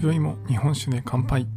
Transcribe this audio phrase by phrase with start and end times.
[0.00, 1.48] 今宵も日本酒で乾杯。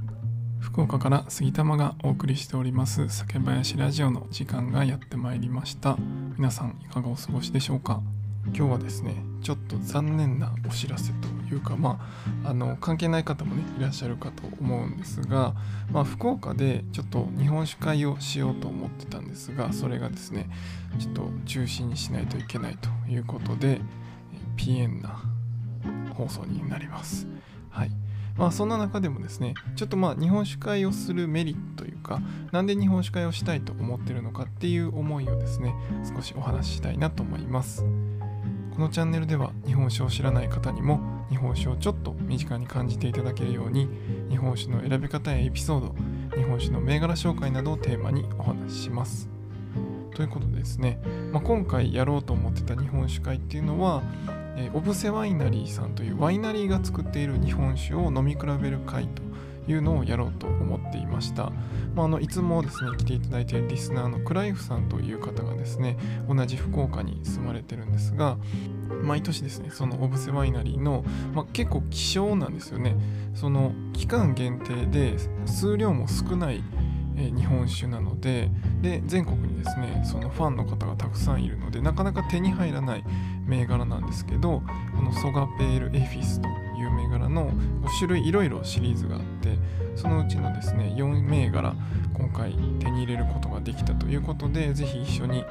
[0.60, 3.08] 福岡から杉玉がお送りしております。
[3.08, 5.96] 酒林ラジオの時間がやってまいりました。
[6.38, 8.02] 皆さんいかがお過ごしでしょうか。
[8.48, 12.00] 今日はですねちょっと残念なお知らせというかま
[12.44, 15.54] ああの関係ない方もねいらっしゃるかと思うんですが、
[15.92, 20.50] まあ、福岡でちょっと日本酒会をしようと思ってたんですがそれがですね
[20.98, 23.82] ちょっと中止にしないといけないということで
[24.56, 25.22] ピエンな
[26.16, 27.28] 放送になります。
[28.38, 32.22] まあそんな中でもですねちょっとまあ日本酒会をするメリットというか
[32.52, 35.74] なんで日本酒会をしたいと思ってるのかっていう思いをですね
[36.16, 37.86] 少しお話ししたいなと思います。
[38.74, 43.90] このチャンネルでは日本酒を知らない方にも日本酒をちょっと身近に感じていただけるように
[44.30, 45.96] 日本酒の選び方やエピソード
[46.38, 49.30] 日本酒の銘柄紹介などをテーマにお話しします。
[50.16, 51.02] ということでですね、
[51.32, 54.04] まあ、今回やろうと思ってた日本酒会っていうのは
[54.58, 59.22] えー、オブセワイナリーさんというワイナリーが作っている日本酒を飲み比べる会と
[59.72, 61.52] いうのをやろうと思っていました。
[61.96, 68.38] まあ、あのいつもですね来ていただいているリスナーのクライフさんという方がですね同じ福岡に住まれてるんですが
[69.04, 72.96] 毎年ですねそのオブセワイナリーの、まあ、結構希少なんですよね
[73.36, 76.64] その期間限定で数量も少ない
[77.16, 78.50] 日本酒なので
[78.82, 83.04] で全国にですねそのファンの方がたくさんいるのでなかなか手に入らない
[83.52, 84.64] 銘柄なんですけど
[84.96, 86.48] このソガペールエフィスと
[86.82, 87.54] いう銘柄の5
[88.00, 89.58] 種類いろいろシリーズがあって
[89.96, 91.76] そのうちのですね4銘柄
[92.14, 95.44] 今回手に入れることができたということでぜひ一緒に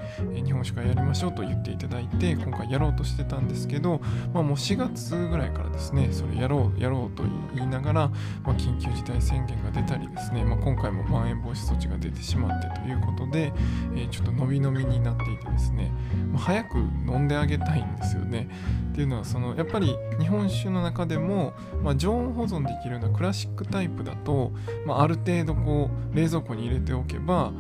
[0.45, 4.01] 日本酒会やりましょうと言っていただいて今回やろうとしてたんですけど、
[4.33, 13.53] まあ、もう4月ぐらいからですねそれやろうやろうと言いながら、まあ、緊急事態宣言が出たりですね、まあ、今回もまん延防止措置が出てしまってということで、
[13.95, 15.93] えー、ちょっと伸び伸びになっていてですね、
[16.33, 18.49] まあ、早く飲んであげたいんですよね。
[18.93, 24.53] っていうのはそのやっぱり日本酒の中でも、まあ、常温保存できるようなクラシックタイプだと、
[24.87, 27.53] まあ、ある程度こう冷蔵庫に入れておけば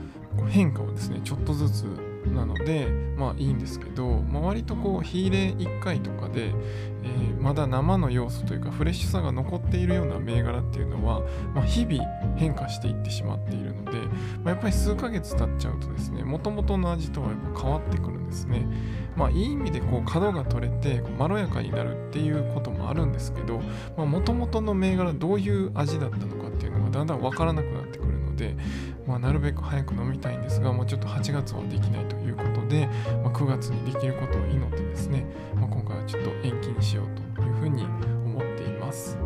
[0.48, 11.20] 変化をですねちょっとずつなのでまあいいんですけど、まあ、割とこう火入れ1回とかで、えー、まだ生の要素というかフレッシュさが残っているような銘柄っていうのは、
[11.54, 12.02] まあ、日々
[12.36, 14.06] 変化していってしまっているので、ま
[14.46, 18.66] あ、やっぱり数ヶ月経っちゃうとですねもともとの味とはやっぱ変わってくるんですね。
[19.16, 23.60] まあいい意味でこう角が取れてまろやかになるっていうこともあるんですけど
[23.96, 28.56] もともとの銘柄どういう味だったのかっていうのがだんだん分からなくなってくるので、
[29.06, 32.88] まあ、なるべく早く飲みたいんですが、もうちょっと8月はできないということで、
[33.22, 37.84] まあ、9月にできることを祈ってですね、まあ、今回はちょっと延期にしようというふうに
[38.24, 39.16] 思っています。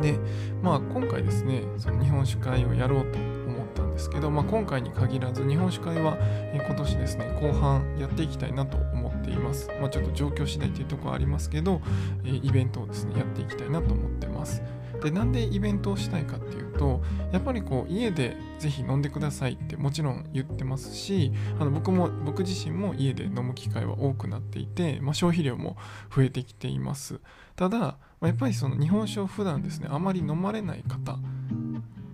[0.00, 0.18] で、
[0.62, 6.16] まあ今回ですね、その日本酒会をやろうと思ったんですけど、まあ、今回に限らず日本酒会は
[6.54, 9.68] 今年ですね、後半やっていきたいなと思っています。
[9.80, 11.80] まあ、ちょっと状況次第というところはありますけど、
[12.24, 14.62] イベントをですね、やっていきたいなと思ってます。
[15.02, 17.00] でなんでイベントをしたいかっていうと
[17.32, 25.76] やっぱりこう家でぜひ飲んでくださいってもちろん言ってますしあの僕も僕自身も家で飲む機会は多くなっていて、まあ、消費量も
[26.14, 27.20] 増えてきています。
[27.56, 31.18] ただ、まあ、やっぱりその日本酒を普段ですねあまり飲まれない方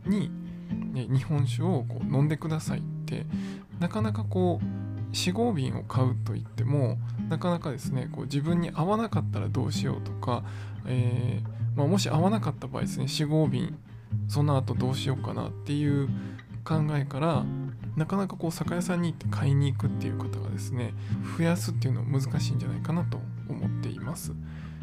[0.07, 0.31] に、
[0.93, 3.27] ね、日本酒をこう飲んでくださいって
[3.79, 10.45] なかなかこう4合瓶を買うといってもなかなかですねこう自分に合わなかったらどうしようとか、
[10.87, 13.77] えーまあ、もし合わなかった場合ですね4合瓶
[14.29, 16.09] その後どうしようかなっていう
[16.65, 17.45] 考えから
[17.97, 20.95] なかなかこう酒屋さんに行って買いに行くっていう方がですね
[21.37, 24.33] 増やすっていうのは難しいんじゃないかなと思っています。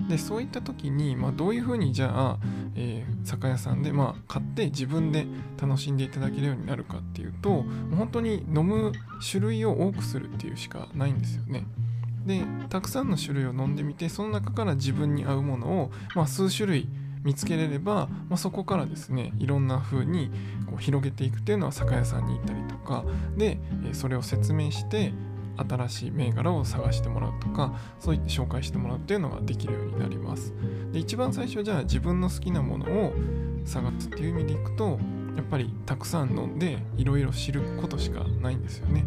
[0.07, 2.39] でそういった時に、まあ、どういうふうにじゃあ、
[2.75, 5.27] えー、酒屋さんで、まあ、買って自分で
[5.61, 7.63] 楽しんでいただけるようになるかっていうと
[7.95, 8.93] 本当に飲む
[9.29, 11.65] 種類を多くするっていうしかないんですよね。
[12.25, 16.89] でたくさんの種類を飲んでみてその中から自分に合うものを、まあ、数種類
[17.23, 20.31] 見つけれれば、まあ、そこからですねいろんな風に
[20.65, 23.05] こう広げていくっていうのは酒屋さんに行ったりとか
[23.37, 23.59] で
[23.93, 25.13] それを説明して
[25.57, 30.53] 新しい銘柄を探してもらうとかそういって紹介してもらうっていうのができるようになります。
[30.91, 33.13] で一番最初じゃあ自分の好きなものを
[33.65, 34.99] 探すっていう意味でいくと
[35.35, 39.05] やっぱりたくさん飲んでいろいろ知ることしかないんですよね。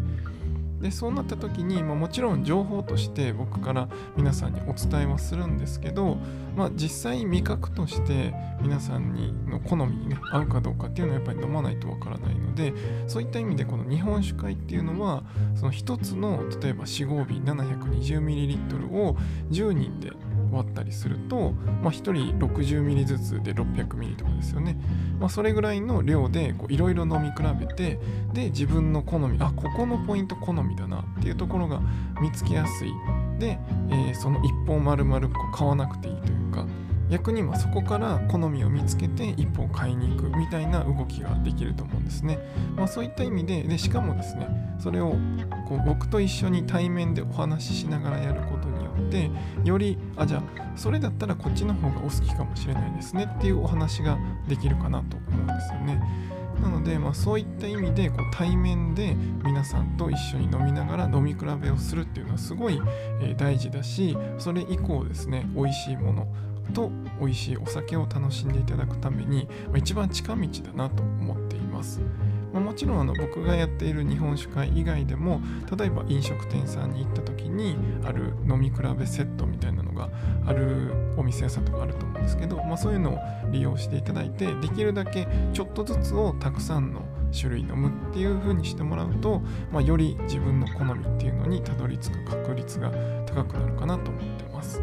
[0.81, 6.17] でそうなった時に、まあ、もちろん情報として僕から皆さんにお伝えはするんですけど、
[6.55, 12.73] まあ、実際味覚として皆さんにの好みにね合うかどうかっていうのはやっぱり飲まないとわからないので
[13.07, 15.23] そういった意味でこの日本酒会っていうのは
[15.55, 19.15] その1つの例えば4合瓶 720ml を
[19.51, 20.11] 10人で
[20.55, 24.77] 割ったりすると、まあ、1人60ミリずつで600ミリとかですよね、
[25.19, 27.99] まあ、それぐらいの量でいろいろ飲み比べて
[28.33, 31.81] で自分の好みあここのポイント好みだなっていうところが
[32.21, 32.91] 見つけやすい。
[33.39, 33.59] で、
[33.89, 36.65] えー、その1本丸々こう買わなくていいというか
[37.09, 42.39] 逆にまそこから好みを見つけて一歩買いに行くみたいな動きができると思うんですね。
[42.75, 44.47] まあ、そういった意味ででしかもですね
[44.79, 45.15] それを
[45.67, 49.29] こう僕と一緒に対面でお話ししながらやることによって
[49.63, 50.43] よりあじゃあ
[50.75, 54.17] それだったらこっちの方がお好きかもしれないですねっていうお話が
[54.47, 56.01] できるかなと思うんですよね。
[56.61, 62.81] なので、まあ、そういった意味でこう対面で皆さんと一緒に飲みながら飲み比べをするっていうのはすごい、
[63.21, 66.27] え、大事だしそれ以降ですね美味しいもの
[66.73, 72.01] と美味しいお酒を楽しんでいただくために、まあ、一番近道だなと思っています。
[72.55, 75.41] まあ、もちろんあの僕がやっている日本酒会以外でも
[75.77, 77.75] 例えば飲食店さんに行った時に
[78.05, 80.09] ある飲み比べセットみたいなのが
[80.45, 83.19] あるお店屋さんとかあると思うんですけど、まあ、そういうのを
[83.51, 87.01] 利用していただいてできるだけちょっとずつをたくさんの
[87.37, 92.89] 種類飲むっていう風にしてもらうと、まあ、より自分の好みっていうのにたどり着く確率が
[93.25, 94.81] 高くなるかなと思ってます。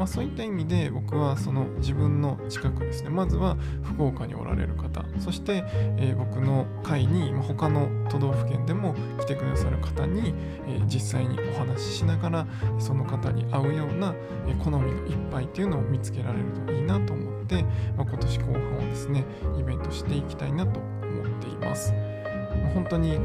[0.00, 5.62] まあ、そういった意味で僕はその自分の近くですねまずは福岡におられる方そして、
[5.98, 10.32] えー、僕の会に、まあ、他の都道府県でも来てくださる方に、
[10.66, 12.46] えー、実際にお話ししながら
[12.78, 14.14] その方に合うような、
[14.46, 17.62] えー、好みの一杯っていうのを見つけられるといいなと思って、
[17.94, 19.26] まあ、今年後半はですね
[19.58, 21.92] イベントしていきたいなと思っています。
[22.74, 23.22] 本当にこ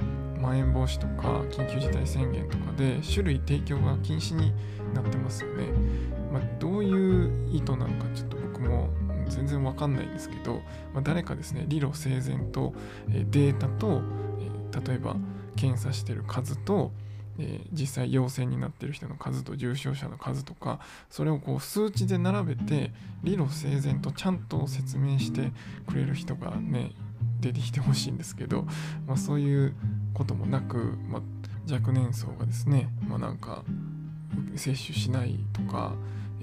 [0.00, 0.03] う
[0.44, 4.52] まん延防止とか緊急事態宣言とかで種類提供が禁止に
[4.94, 5.68] なってますよね。
[6.32, 8.88] まあ、どういう意図なのかちょっと僕も
[9.28, 10.54] 全然わかんないんですけど、
[10.92, 12.74] まあ、誰かですね理路整然と、
[13.08, 14.02] データと、
[14.86, 15.16] 例えば
[15.56, 16.90] 検査してる数と、
[17.38, 20.78] え実際陽性になってる人の数と重症者の数とか
[21.10, 22.92] それをこう数値で並べて
[23.24, 25.50] 理路整然とちゃんと説明して
[25.88, 26.92] くれる人がね
[27.44, 28.62] 出てきてほしいんですけど、
[29.06, 29.74] まあ、そういう
[30.14, 33.64] こともなく、まあ、若年層がですね、まあ、なんか
[34.56, 35.94] 摂取しないとか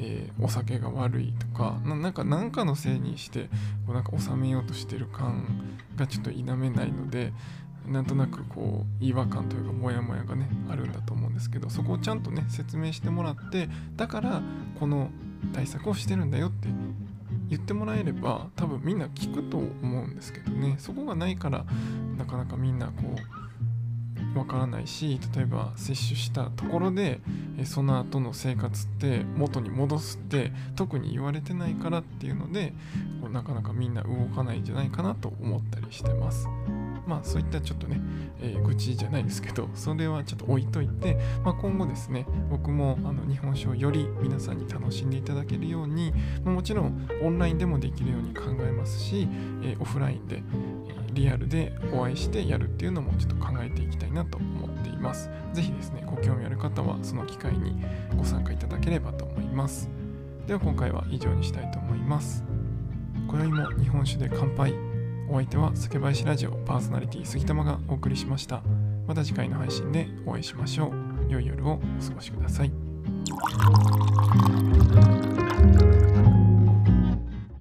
[0.03, 3.49] えー、お酒が悪いとかなんか何かのせいにして
[3.85, 5.45] こうなんか収めようとしてる感
[5.95, 7.31] がちょっと否めないので
[7.87, 14.41] なんとなくこう違和感というかモヤモヤがねあるんだと思うんですけどそこをちゃんとね説明してもらってだから
[14.79, 15.09] この
[15.53, 16.67] 対策をしてるんだよって
[17.51, 21.65] 言ってもらえれば多分みんな聞くと思うんですけどねそこがないから
[22.17, 22.93] なかなかみんなこ
[24.33, 27.19] うわからないし例えば接種したところで
[27.65, 32.73] その後の生活って元に戻すって特に言われてないからっていうので
[33.29, 36.47] なかなかみんな動かないんじゃないかなと思ったりしてます。
[37.05, 37.99] まあそういったちょっとね、
[38.41, 46.13] えー、愚痴じゃないですけどそれはちょっと置いといて、まあ、今後ですね僕もあの日本酒をより皆さんに楽しんでいただけるように、
[46.43, 49.27] ま、もちろんオンラインでもできるように考えますし、
[49.63, 55.29] えー、オフラインで、えリアルでお会いしてやるっていうのもちょっと考えていきたいなと思っています。
[55.53, 57.75] 是非ですね、ご興味ある方はその機会に
[58.15, 59.89] ご参加いただければと思います。
[60.47, 62.43] では今回は以上にしたいと思います。
[63.27, 64.90] 今宵も日本酒で乾杯。
[65.31, 68.61] お相手は酒林ラジオパーソナリティ杉玉がお送りしました。
[69.07, 71.31] また次回の配信でお会いしましょう。
[71.31, 72.71] 良い夜をお過ごしください。